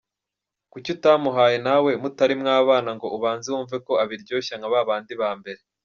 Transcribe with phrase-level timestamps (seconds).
[0.71, 5.61] Kuki utamuhaye Nawe mutari mwabana ngo Ubanze wumve ko abiryoshya nka babandi ba mbere?.